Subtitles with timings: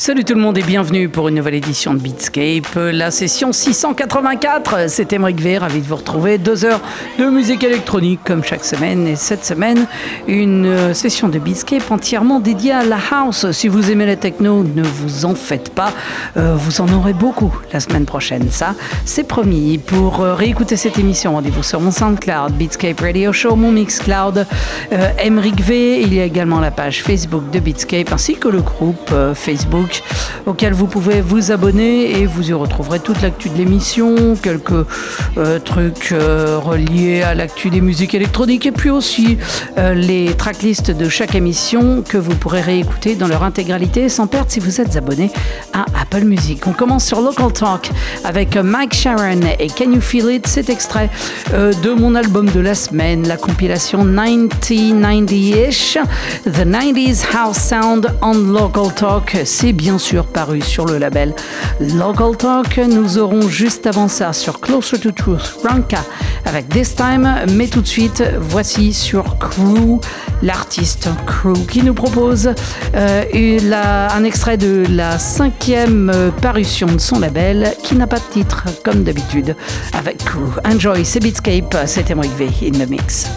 [0.00, 4.88] Salut tout le monde et bienvenue pour une nouvelle édition de Beatscape, la session 684.
[4.88, 6.38] C'est Emric V, ravi de vous retrouver.
[6.38, 6.80] Deux heures
[7.18, 9.08] de musique électronique comme chaque semaine.
[9.08, 9.86] Et cette semaine,
[10.28, 13.50] une euh, session de Beatscape entièrement dédiée à la house.
[13.50, 15.92] Si vous aimez la techno, ne vous en faites pas.
[16.36, 18.52] Euh, vous en aurez beaucoup la semaine prochaine.
[18.52, 19.78] Ça, c'est promis.
[19.78, 24.46] Pour euh, réécouter cette émission, rendez-vous sur mon SoundCloud, Beatscape Radio Show, mon Mixcloud,
[24.92, 26.02] euh, Emric V.
[26.02, 29.88] Il y a également la page Facebook de Beatscape ainsi que le groupe Facebook
[30.46, 34.86] auquel vous pouvez vous abonner et vous y retrouverez toute l'actu de l'émission, quelques
[35.36, 39.38] euh, trucs euh, reliés à l'actu des musiques électroniques et puis aussi
[39.76, 44.50] euh, les tracklists de chaque émission que vous pourrez réécouter dans leur intégralité sans perdre
[44.50, 45.30] si vous êtes abonné
[45.72, 46.66] à Apple Music.
[46.66, 47.90] On commence sur Local Talk
[48.24, 50.46] avec Mike Sharon et Can You Feel It?
[50.46, 51.10] Cet extrait
[51.52, 55.98] de mon album de la semaine, la compilation 90-90ish,
[56.44, 59.36] The 90s House Sound on Local Talk.
[59.44, 61.34] C'est bien sûr paru sur le label
[61.80, 62.78] Local Talk.
[62.78, 66.00] Nous aurons juste avant ça sur Closer to Truth Ranka
[66.44, 70.00] avec This Time, mais tout de suite, voici sur Crew,
[70.42, 72.50] l'artiste Crew qui nous propose
[72.96, 78.32] euh, un extrait de la cinquième euh, parution de son label qui n'a pas de
[78.32, 79.54] titre comme d'habitude
[79.96, 80.58] avec Crew.
[80.66, 83.28] Enjoy, c'est Beatscape, c'était V in the mix.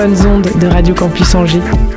[0.00, 1.89] Bonnes ondes de Radio Campus Angers.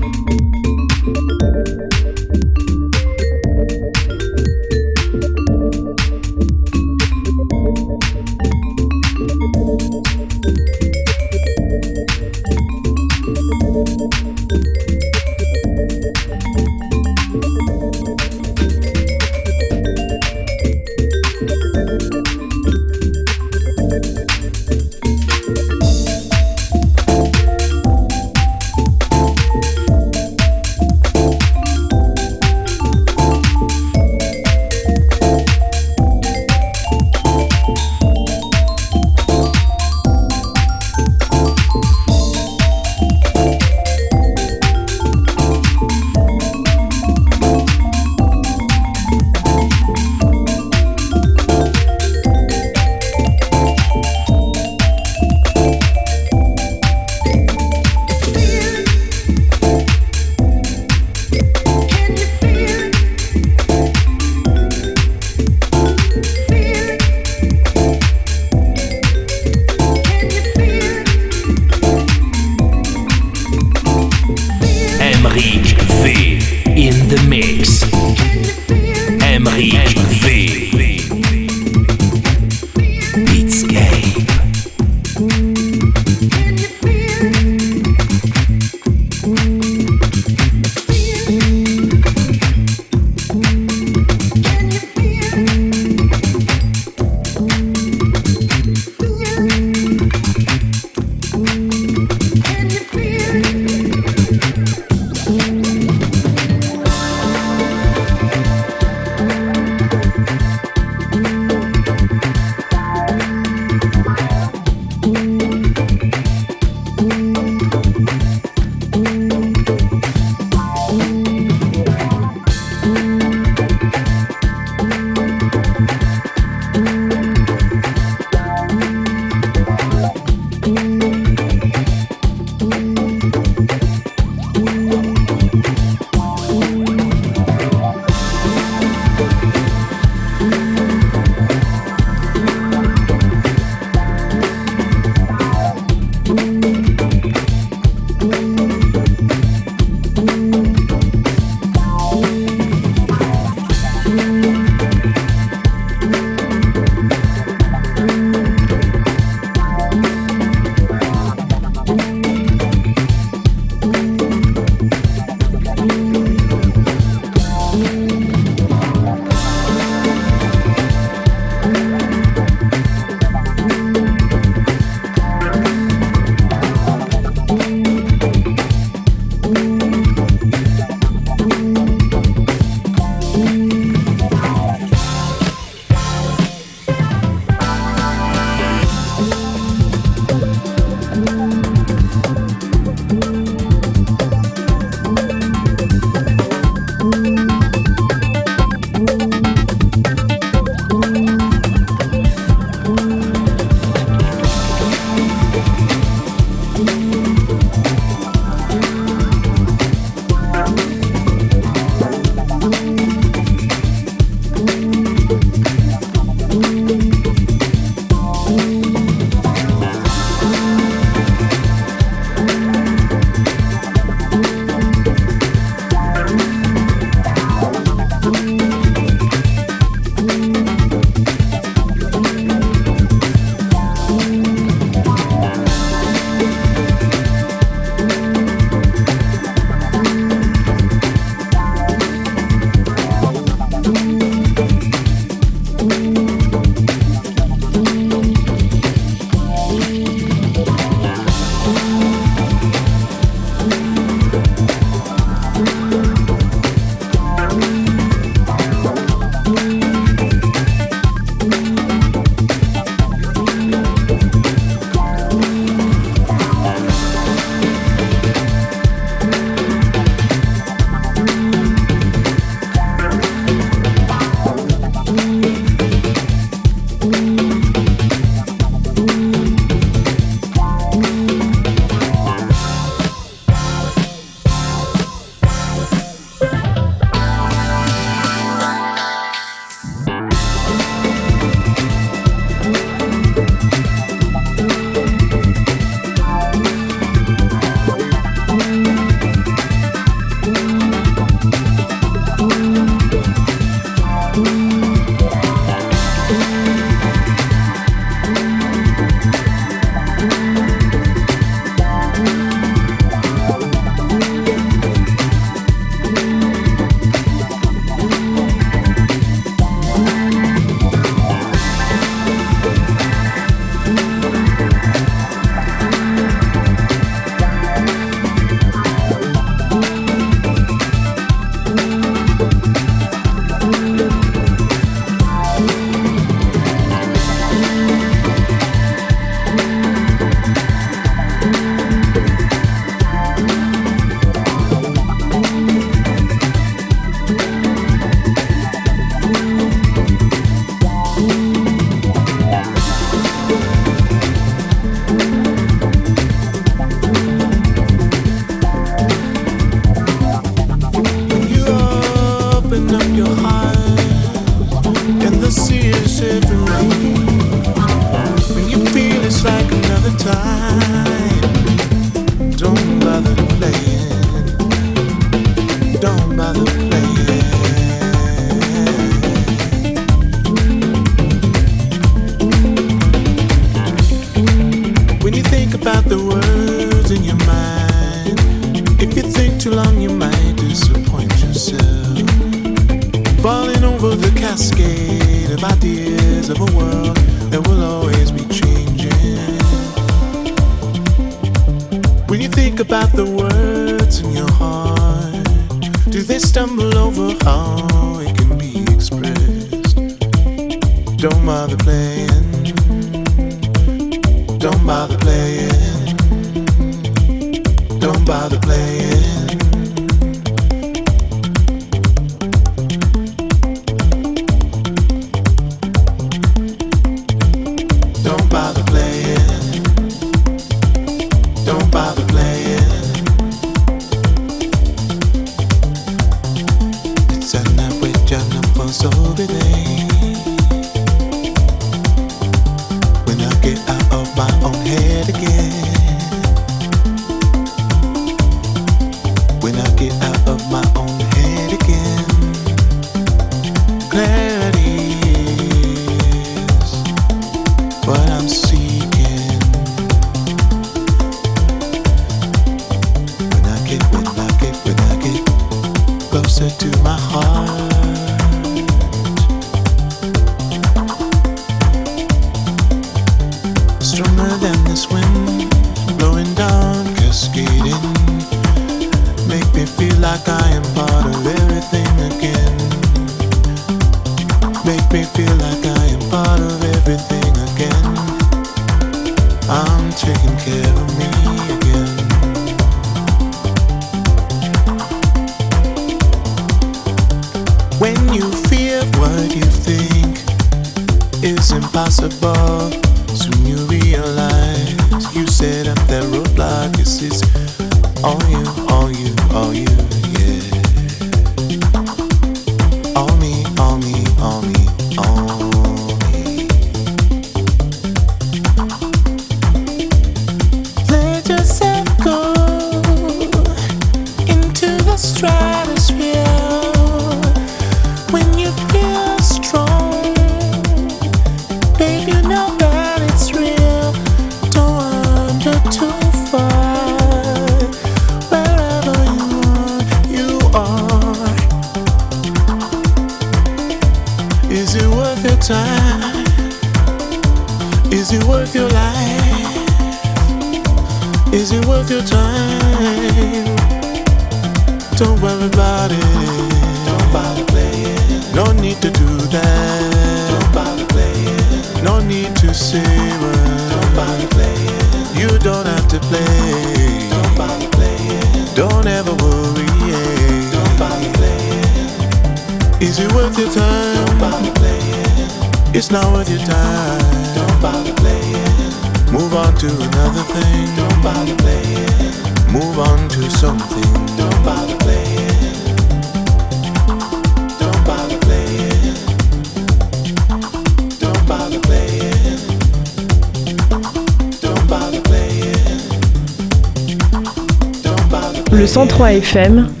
[599.31, 600.00] FM,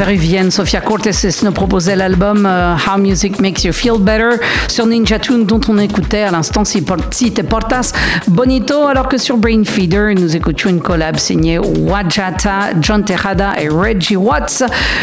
[0.00, 1.10] péruvienne Sofia Cortés
[1.42, 5.76] nous proposait l'album euh, How Music Makes You Feel Better sur Ninja Tune dont on
[5.76, 7.92] écoutait à l'instant Si Te Portas
[8.26, 13.68] Bonito alors que sur Brain Feeder nous écoutions une collab signée Wajata, John Tejada et
[13.68, 14.62] Reggie Watts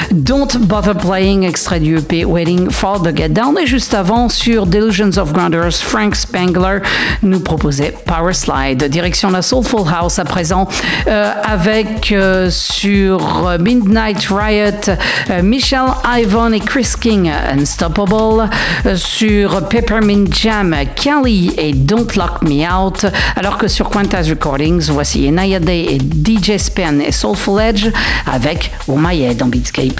[0.09, 3.55] Don't Bother Playing extrait du EP Waiting for the Get Down.
[3.61, 6.79] Et juste avant sur Delusions of Grounders Frank Spangler
[7.21, 8.83] nous proposait Power Slide.
[8.85, 10.67] Direction la Soulful House à présent
[11.07, 18.49] euh, avec euh, sur Midnight Riot euh, Michelle Ivan et Chris King Unstoppable
[18.95, 25.29] sur Peppermint Jam Kelly et Don't Lock Me Out alors que sur Quantas Recordings voici
[25.31, 27.87] Naya Day et DJ Span et Soulful Edge
[28.25, 29.99] avec Head en Beatscape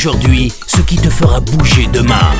[0.00, 2.32] aujourd'hui ce qui te fera bouger demain.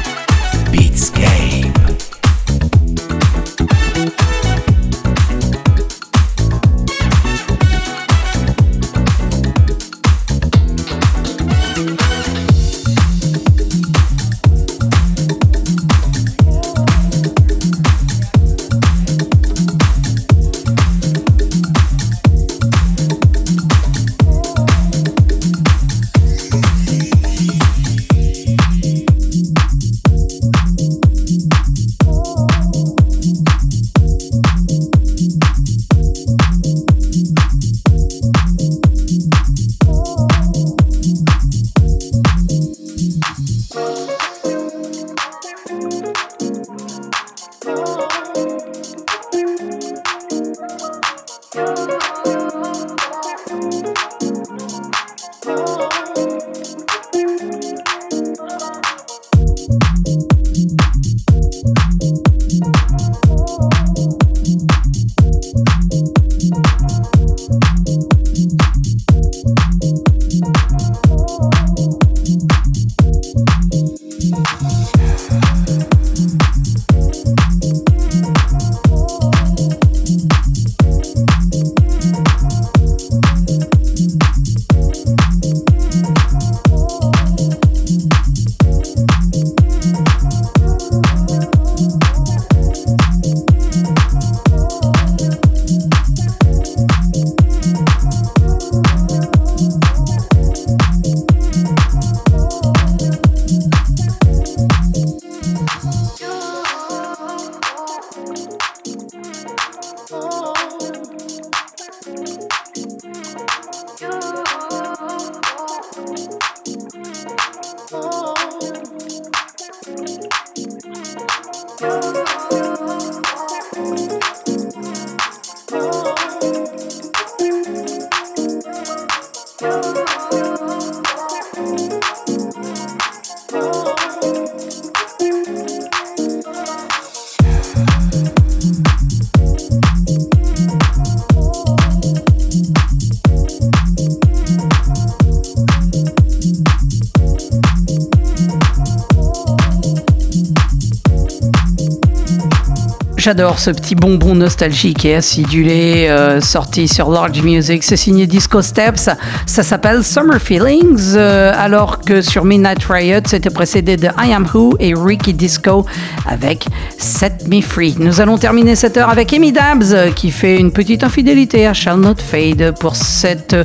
[153.31, 157.85] J'adore ce petit bonbon nostalgique et acidulé euh, sorti sur Large Music.
[157.85, 159.09] C'est signé Disco Steps.
[159.47, 161.15] Ça s'appelle Summer Feelings.
[161.15, 165.87] euh, alors que sur Midnight Riot, c'était précédé de I Am Who et Ricky Disco
[166.27, 166.67] avec
[167.01, 167.95] Set Me Free.
[167.99, 171.99] Nous allons terminer cette heure avec Amy Dabs qui fait une petite infidélité à Shall
[171.99, 173.57] Not Fade pour cette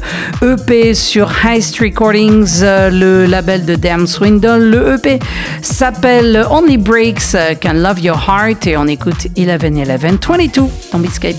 [0.41, 4.69] EP sur Heist Recordings, le label de Damn Swindle.
[4.69, 5.19] Le EP
[5.61, 10.61] s'appelle Only Breaks Can Love Your Heart et on écoute 11-11 22
[10.91, 11.35] dans Beatscape.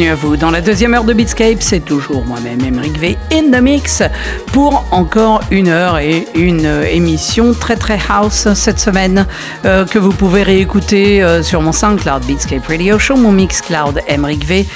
[0.00, 0.36] Bienvenue à vous.
[0.38, 4.02] Dans la deuxième heure de Beatscape, c'est toujours moi-même, Emric V, in the mix,
[4.46, 9.26] pour encore une heure et une euh, émission très très house cette semaine,
[9.66, 14.46] euh, que vous pouvez réécouter euh, sur mon SoundCloud Beatscape Radio Show, mon Mixcloud Emric
[14.46, 14.66] V,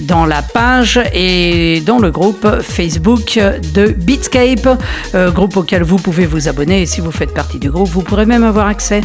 [0.00, 3.38] dans la page et dans le groupe Facebook
[3.74, 4.68] de Beatscape,
[5.14, 6.82] groupe auquel vous pouvez vous abonner.
[6.82, 9.00] Et si vous faites partie du groupe, vous pourrez même avoir accès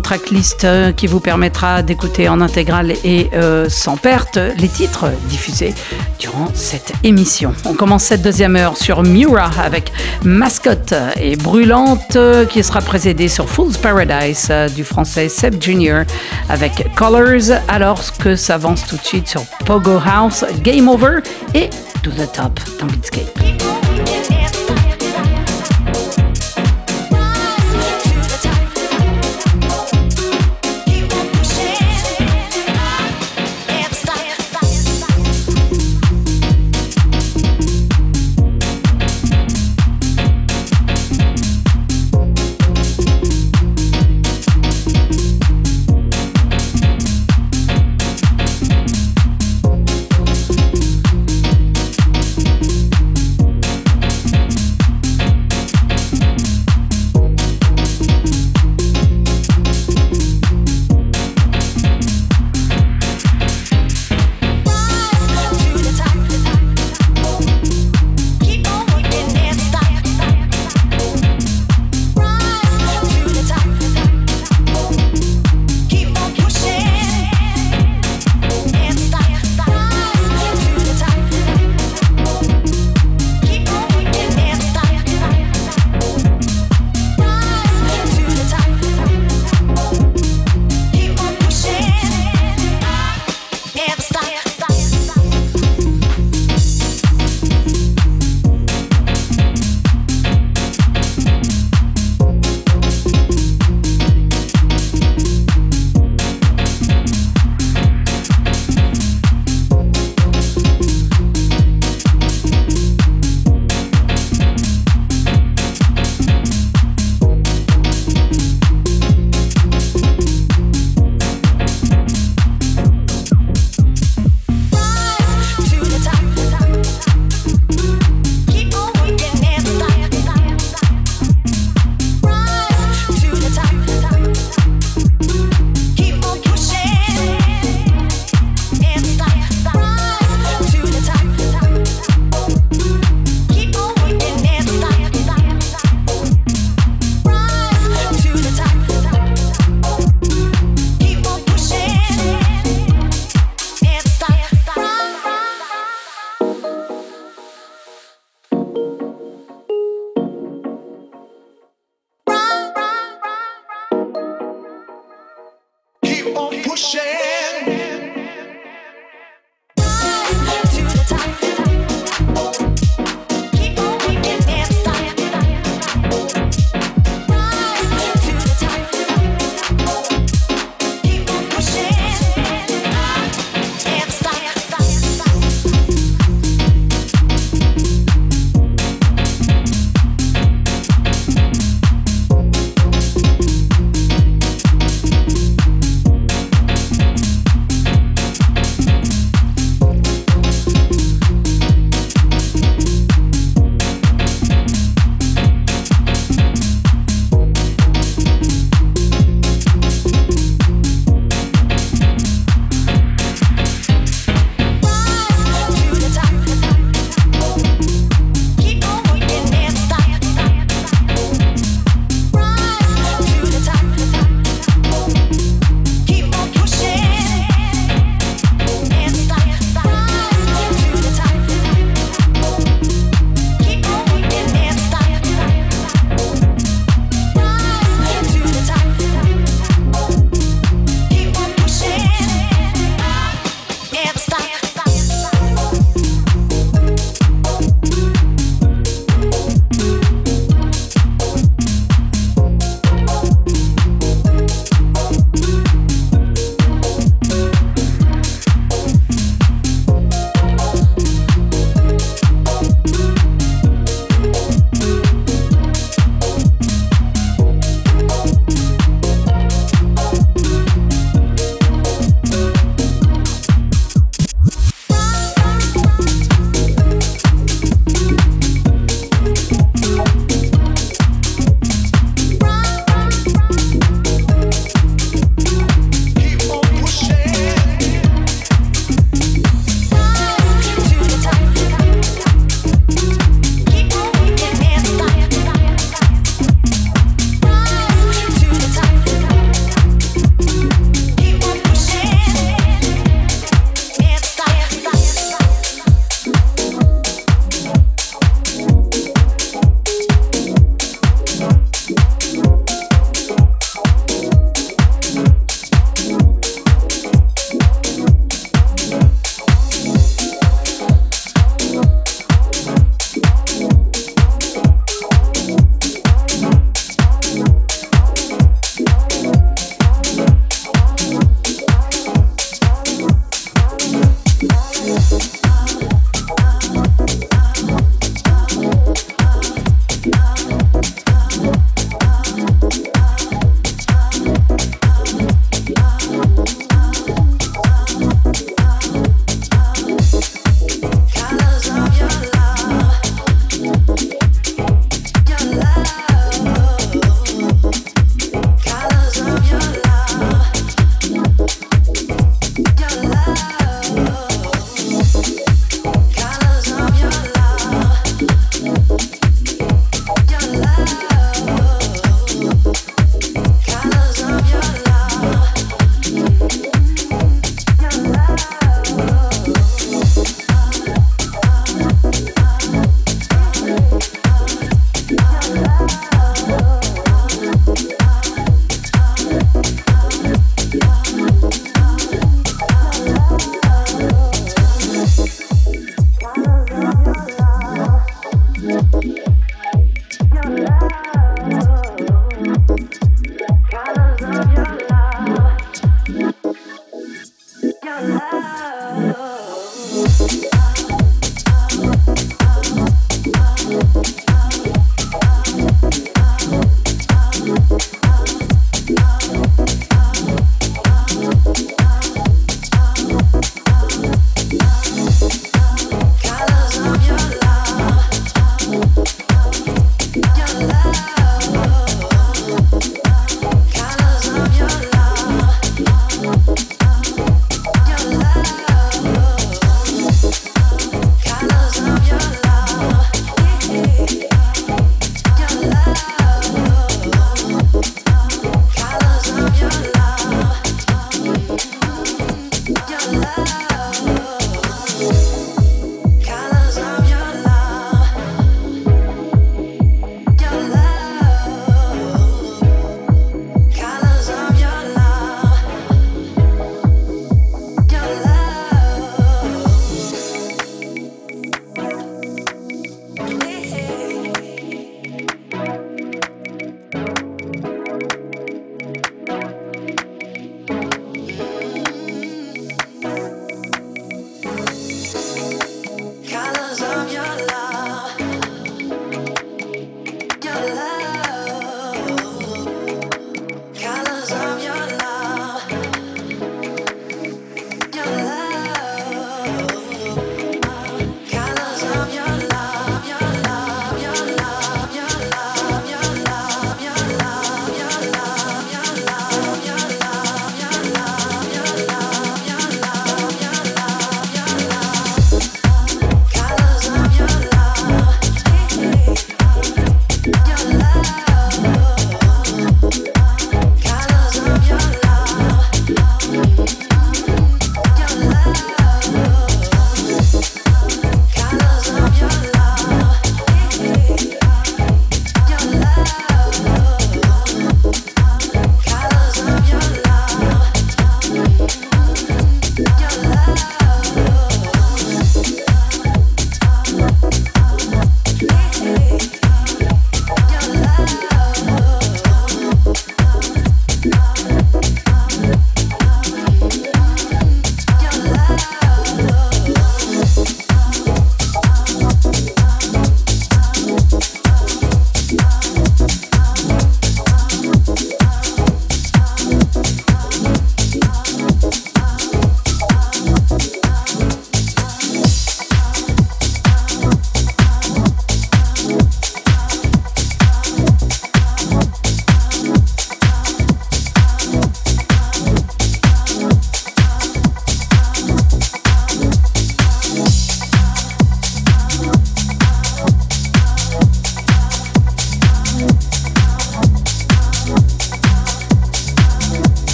[0.00, 5.74] tracklist euh, qui vous permettra d'écouter en intégrale et euh, sans perte les titres diffusés
[6.18, 7.54] durant cette émission.
[7.64, 9.92] On commence cette deuxième heure sur Mura avec
[10.22, 12.18] Mascotte et Brûlante
[12.50, 16.04] qui sera précédée sur Fool's Paradise euh, du français Seb Junior
[16.48, 21.18] avec Colors alors que s'avance tout de suite sur Pogo House, Game Over
[21.54, 21.70] et
[22.02, 23.73] To the Top dans Beatscape.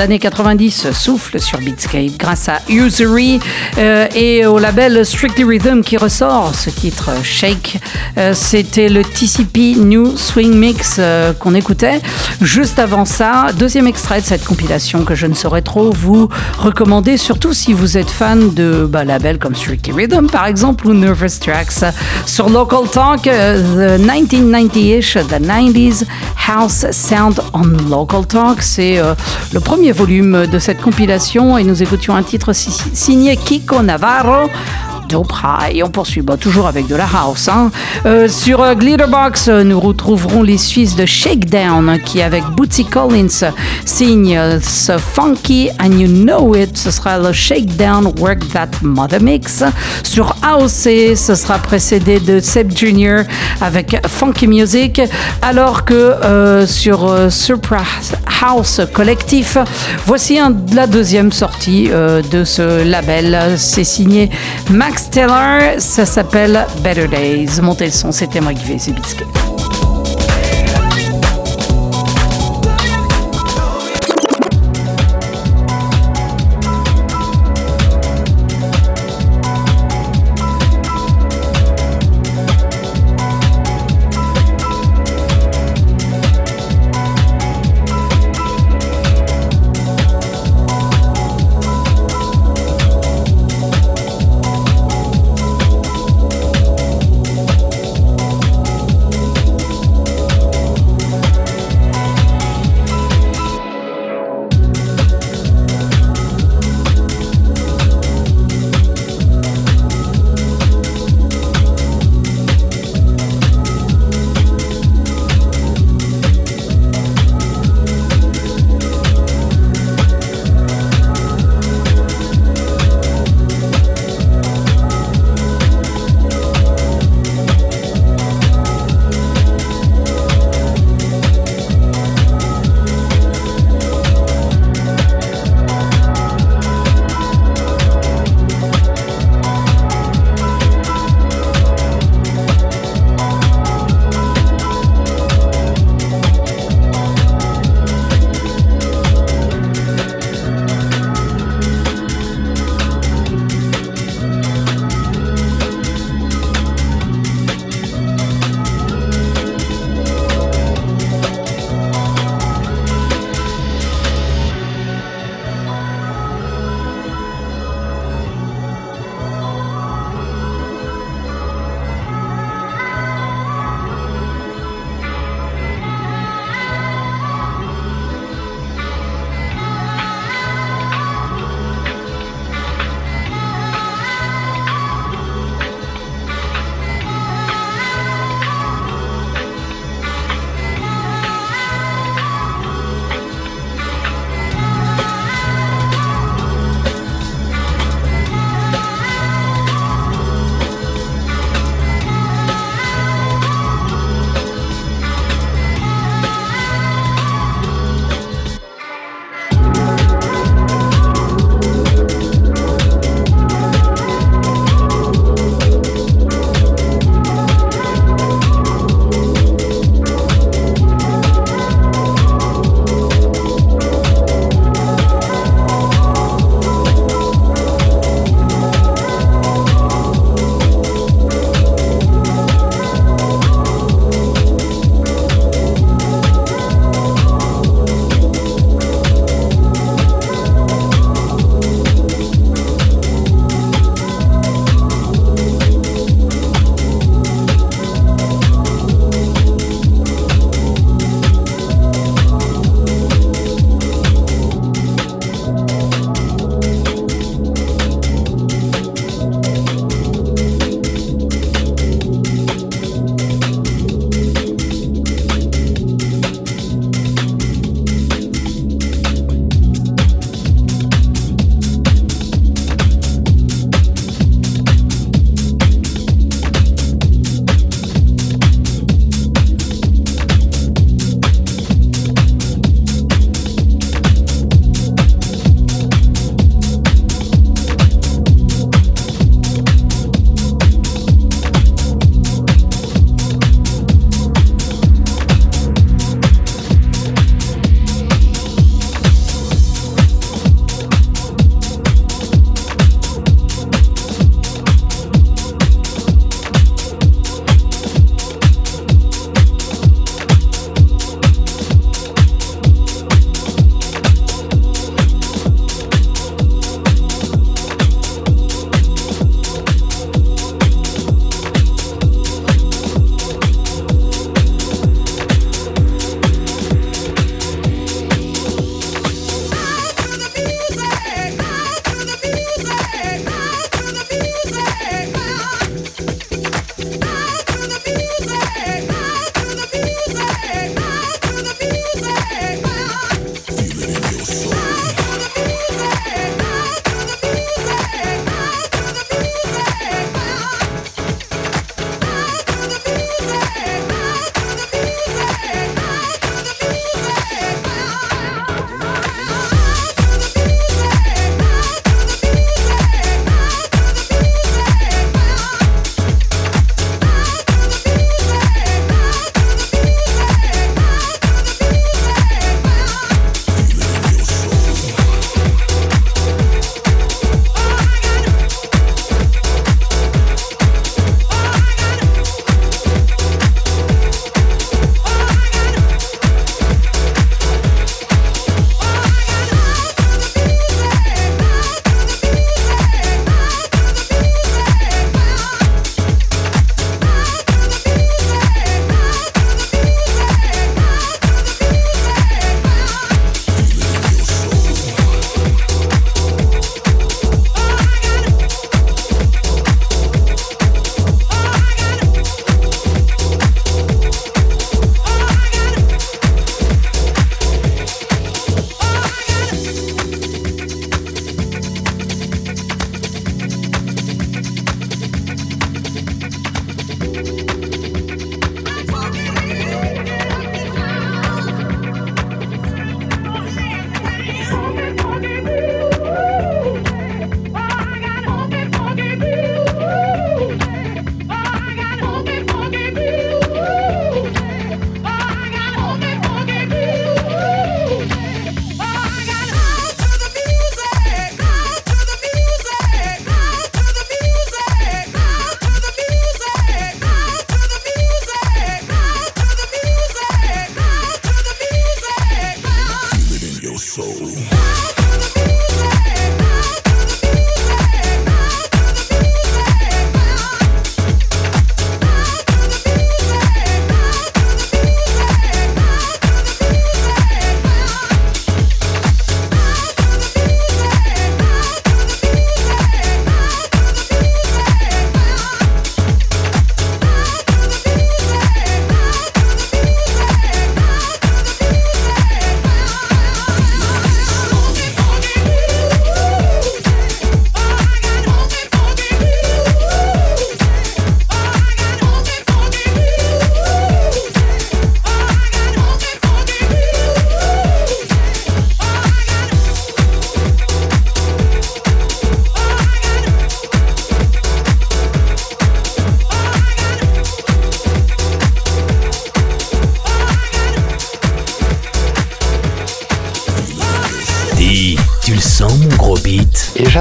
[0.00, 3.38] D'années 90 souffle sur Beatscape grâce à Usury
[3.76, 7.78] euh, et au label Strictly Rhythm qui ressort ce titre Shake.
[8.16, 12.00] Euh, C'était le TCP New Swing Mix euh, qu'on écoutait.
[12.40, 17.18] Juste avant ça, deuxième extrait de cette compilation que je ne saurais trop vous recommander,
[17.18, 21.38] surtout si vous êtes fan de bah, labels comme Strictly Rhythm par exemple ou Nervous
[21.42, 21.92] Tracks.
[22.24, 26.06] Sur Local Talk, The 1990-ish, The 90s
[26.52, 29.14] House Sound on Local Talk, c'est euh,
[29.52, 34.48] le premier volume de cette compilation et nous écoutions un titre si- signé Kiko Navarro.
[35.14, 35.82] High.
[35.84, 37.48] On poursuit bah, toujours avec de la house.
[37.48, 37.70] hein.
[38.06, 43.50] Euh, sur euh, Glitterbox, euh, nous retrouverons les Suisses de Shakedown qui, avec Bootsy Collins,
[43.84, 46.76] signe euh, ce funky and you know it.
[46.76, 49.62] Ce sera le Shakedown Work That Mother Mix.
[50.02, 53.22] Sur AOC, ce sera précédé de Seb Jr.
[53.60, 55.00] avec Funky Music.
[55.42, 58.12] Alors que euh, sur Surprise
[58.42, 59.56] House Collectif,
[60.06, 63.54] voici un- la deuxième sortie de ce label.
[63.56, 64.30] C'est signé
[64.70, 65.78] Max Taylor.
[65.78, 67.60] Ça s'appelle Better Days.
[67.62, 68.78] Montez le son, c'était moi qui vais,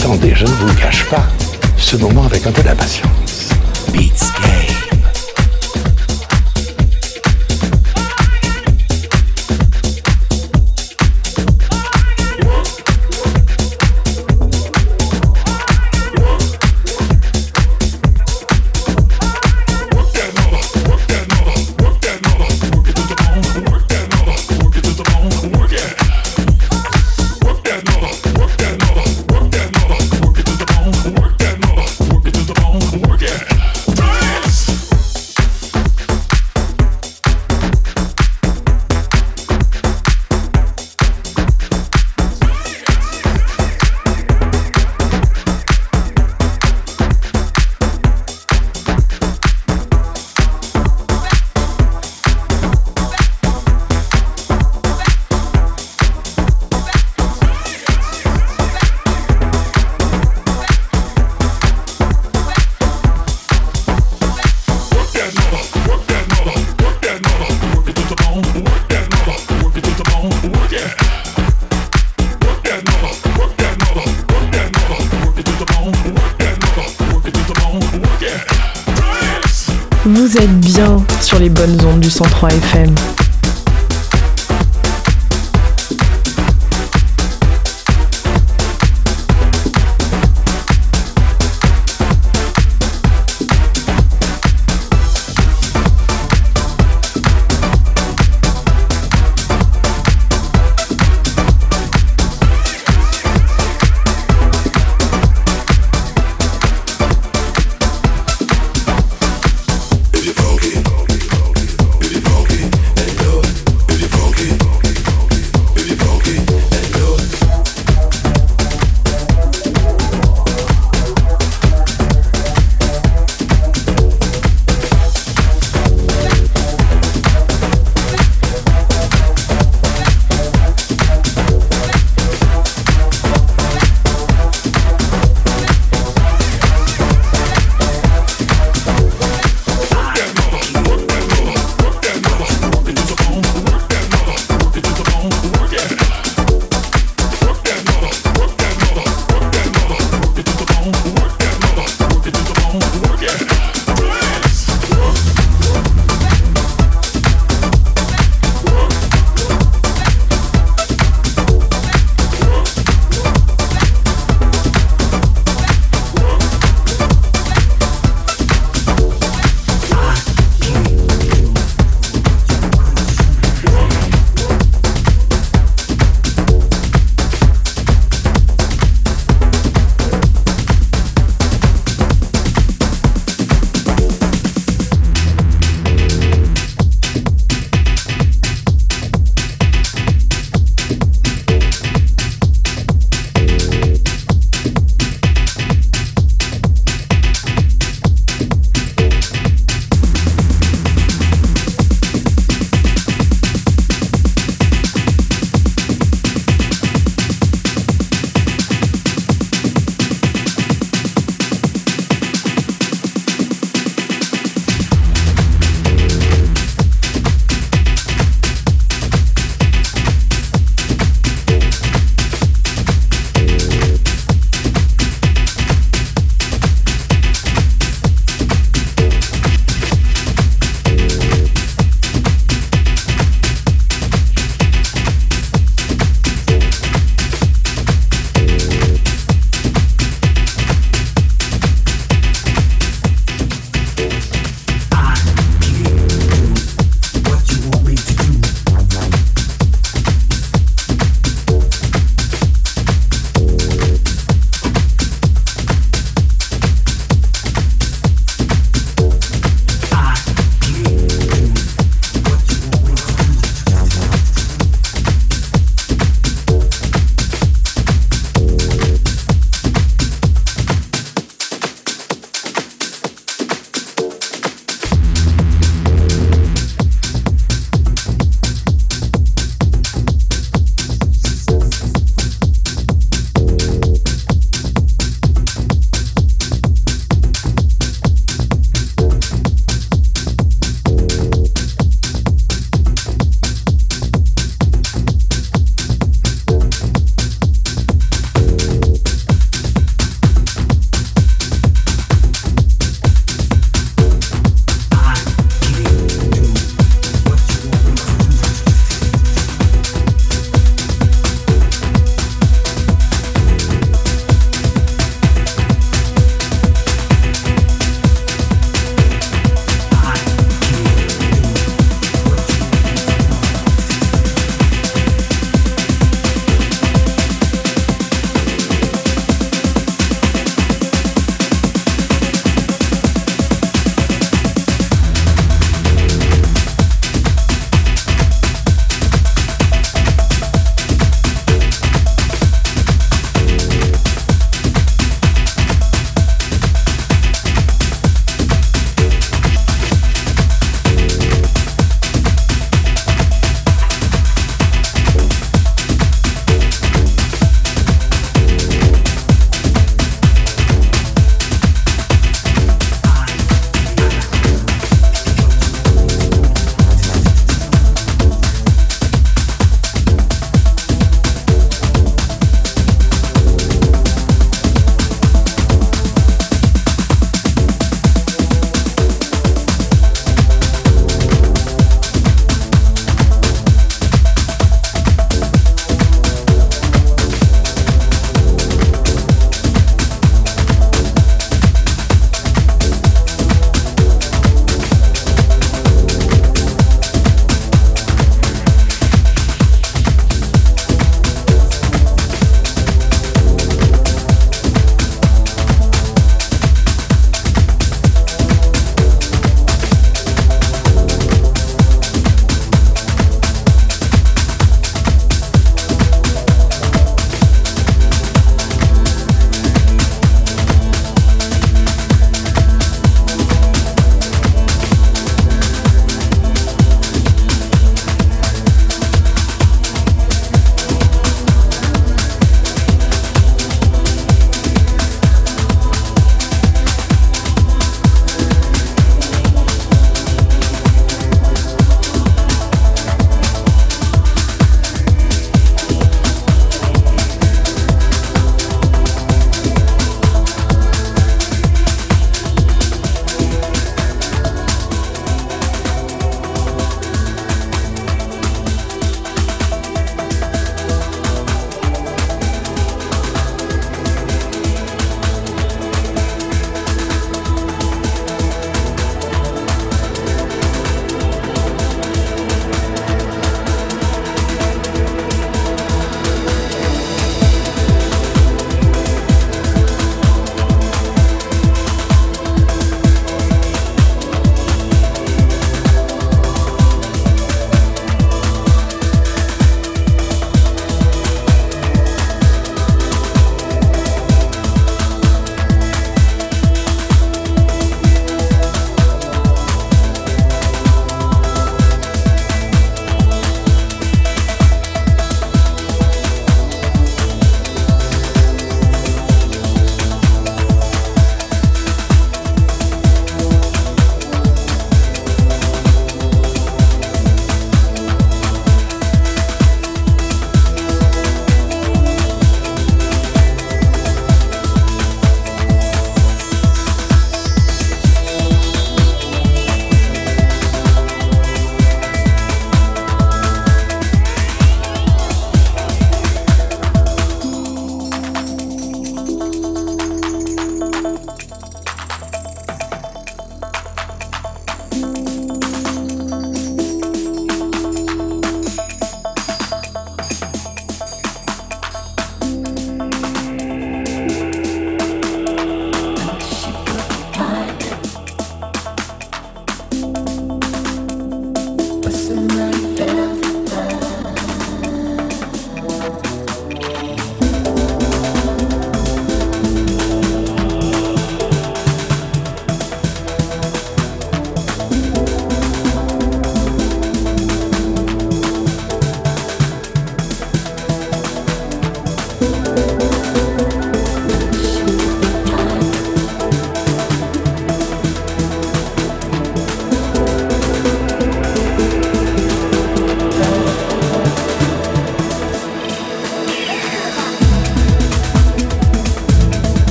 [0.00, 1.26] j'attendais, je ne vous cache pas,
[1.76, 3.29] ce moment avec un peu d'impatience.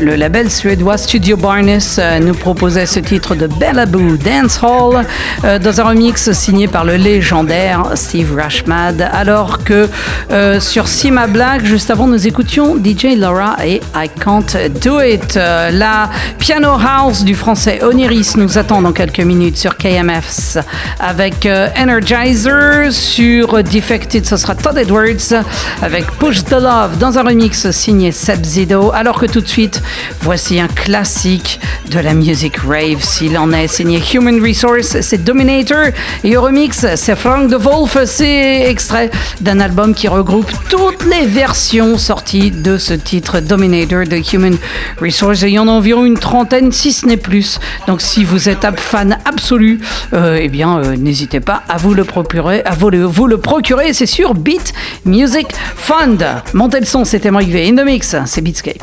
[0.00, 5.04] Le label suédois Studio Barnes euh, nous proposait ce titre de Bellaboo Dance Hall
[5.44, 9.08] euh, dans un remix signé par le légendaire Steve Rashmad.
[9.12, 9.88] Alors que
[10.32, 15.34] euh, sur Sima Black, juste avant, nous écoutions DJ Laura et I Can't Do It.
[15.36, 20.58] La piano house du français Oniris nous attend dans quelques minutes sur KMFs
[20.98, 22.90] avec Energizer.
[22.90, 25.44] Sur Defected, ce sera Todd Edwards
[25.82, 28.90] avec Push the Love dans un remix signé Seb Zido.
[28.92, 29.82] Alors que tout de suite,
[30.20, 35.86] voici un classique de la musique rave, s'il en est, signé Human Resource, c'est Dominator.
[36.22, 41.26] Et au remix, c'est Frank de Wolf, c'est extrait d'un album qui regroupe toutes les
[41.26, 44.56] versions sorties de ce titre Dominator de Human
[45.00, 45.42] Resource.
[45.42, 47.58] Et il y en a environ une trentaine, si ce n'est plus.
[47.86, 49.80] Donc si vous êtes un fan absolu,
[50.12, 53.38] euh, eh bien euh, n'hésitez pas à vous le procurer, à vous le, vous le
[53.38, 53.92] procurer.
[53.92, 54.72] C'est sur Beat
[55.04, 55.46] Music
[55.76, 56.24] Fund.
[56.52, 57.68] Montez le son, c'était Mike V.
[57.68, 58.82] In the mix, c'est Beatscape.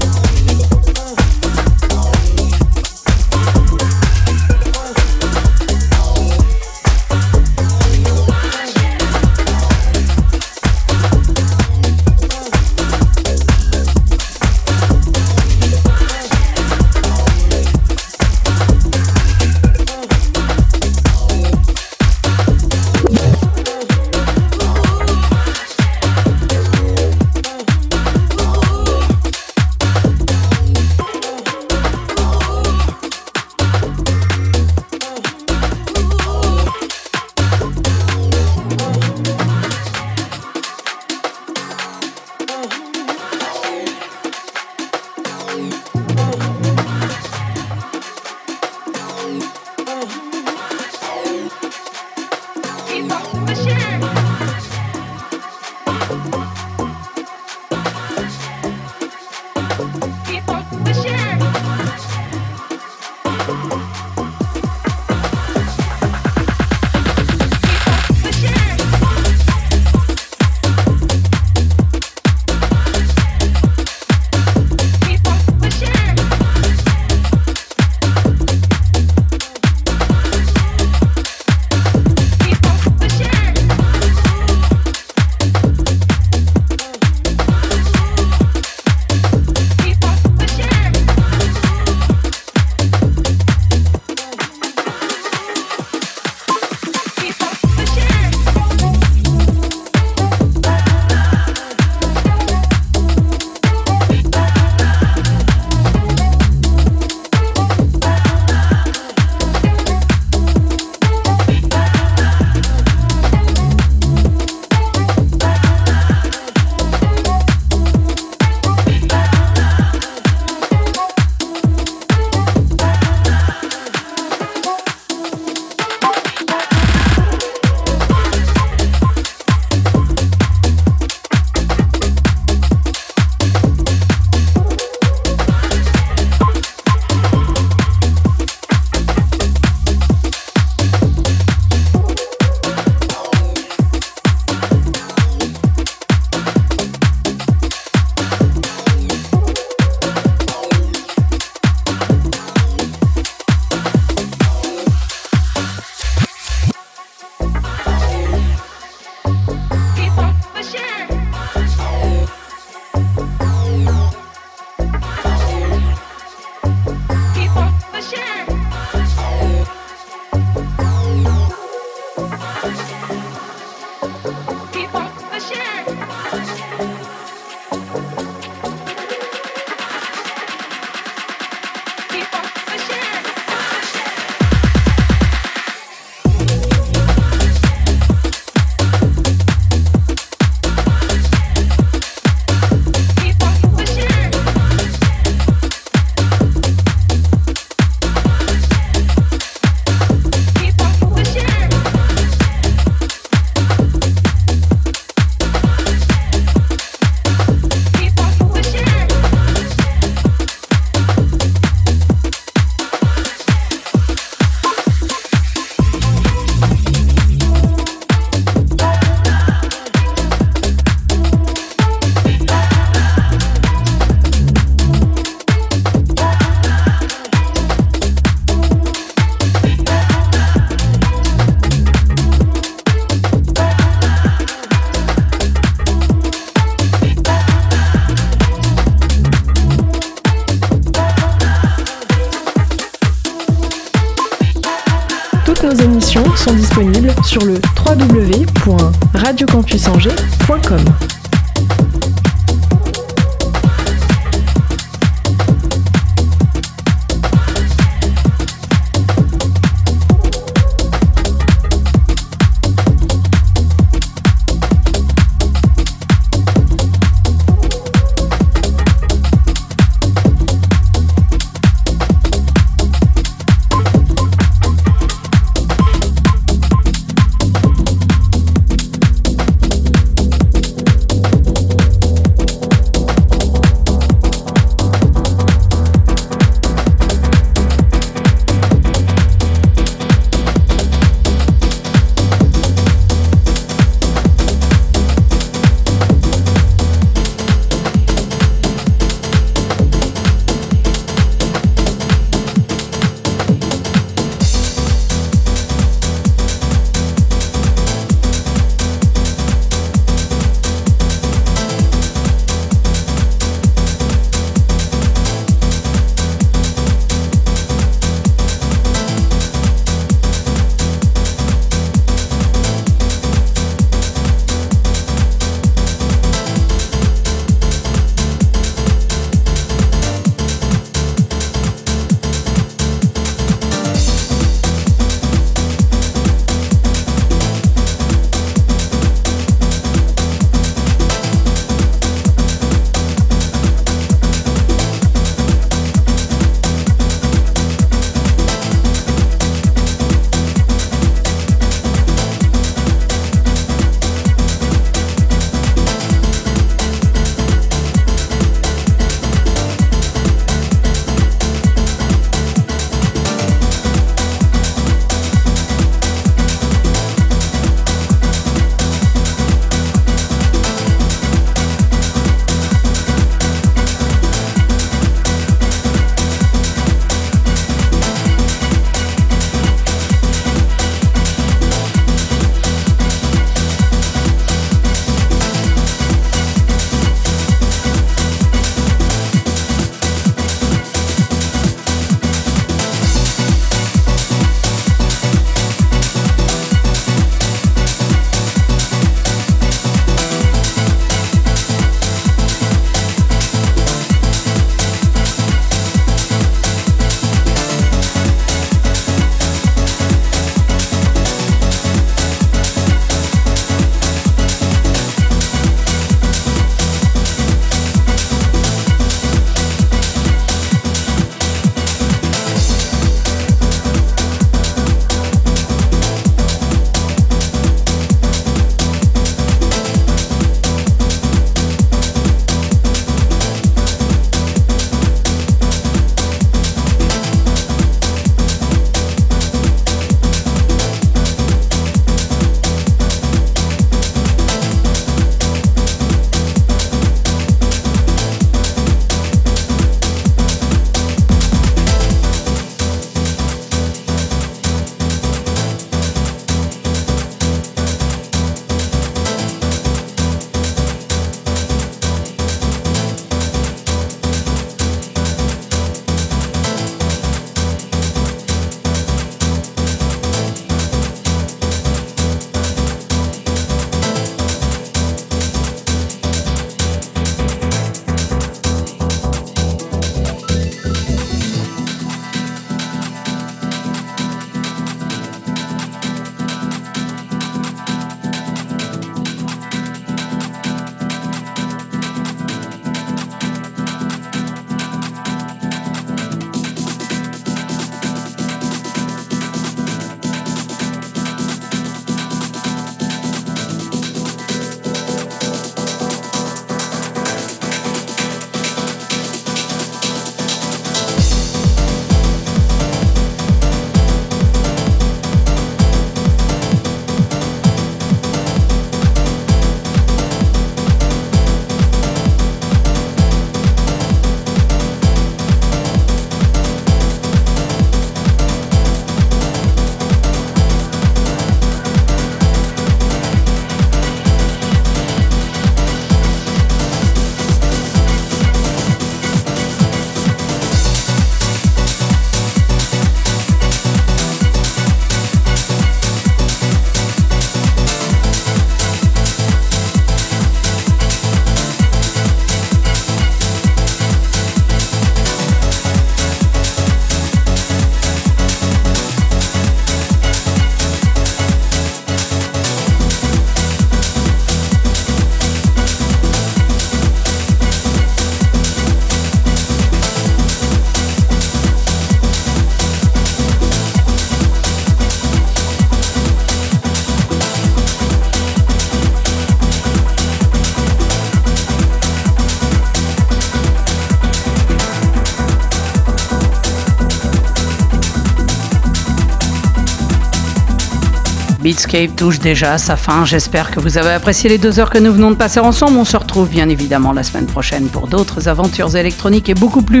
[591.68, 593.26] Beatscape touche déjà sa fin.
[593.26, 595.98] J'espère que vous avez apprécié les deux heures que nous venons de passer ensemble.
[595.98, 600.00] On se retrouve bien évidemment la semaine prochaine pour d'autres aventures électroniques et beaucoup plus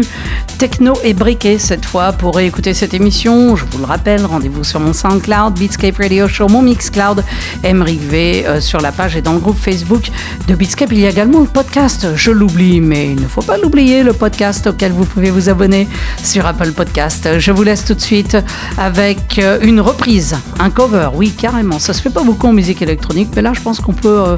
[0.56, 2.12] techno et briquées cette fois.
[2.12, 6.48] Pour réécouter cette émission, je vous le rappelle, rendez-vous sur mon SoundCloud, Beatscape Radio Show,
[6.48, 7.22] mon Mixcloud,
[7.62, 10.08] Emric V euh, sur la page et dans le groupe Facebook
[10.46, 10.92] de Beatscape.
[10.92, 14.14] Il y a également le podcast, je l'oublie, mais il ne faut pas l'oublier, le
[14.14, 15.86] podcast auquel vous pouvez vous abonner
[16.24, 17.38] sur Apple Podcast.
[17.38, 18.38] Je vous laisse tout de suite
[18.78, 21.78] avec euh, une reprise, un cover, oui carrément.
[21.78, 24.36] Ça se fait pas beaucoup en musique électronique, mais là je pense qu'on peut euh,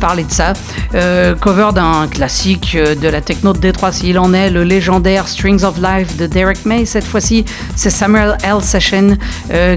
[0.00, 0.52] parler de ça.
[0.94, 5.28] Euh, cover d'un classique euh, de la techno de Détroit s'il en est, le légendaire
[5.28, 6.84] Strings of Life de Derek May.
[6.84, 7.44] Cette fois-ci,
[7.76, 8.60] c'est Samuel L.
[8.62, 9.16] Session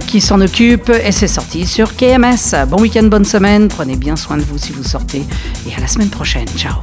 [0.07, 2.65] qui s'en occupe et c'est sorti sur KMS.
[2.67, 5.23] Bon week-end, bonne semaine, prenez bien soin de vous si vous sortez
[5.67, 6.47] et à la semaine prochaine.
[6.57, 6.75] Ciao.